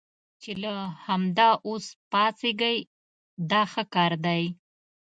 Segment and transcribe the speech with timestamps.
[0.41, 0.73] چې له
[1.05, 2.77] همدا اوس پاڅېږئ
[3.51, 4.43] دا ښه کار دی.